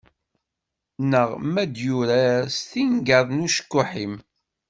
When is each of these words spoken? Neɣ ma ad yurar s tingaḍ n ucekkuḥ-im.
Neɣ 1.09 1.29
ma 1.51 1.59
ad 1.63 1.73
yurar 1.85 2.43
s 2.57 2.59
tingaḍ 2.69 3.27
n 3.31 3.45
ucekkuḥ-im. 3.45 4.13